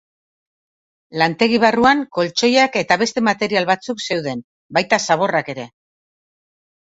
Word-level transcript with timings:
Lantegi 1.21 1.57
barruan 1.63 1.99
koltxoiak 2.17 2.79
eta 2.81 2.97
beste 3.01 3.23
material 3.29 3.69
batzuk 3.71 4.01
zeuden, 4.07 4.41
baita 4.79 4.99
zaborrak 5.11 5.55
ere. 5.57 5.67